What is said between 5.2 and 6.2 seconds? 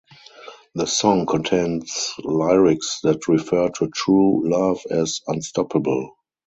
unstoppable.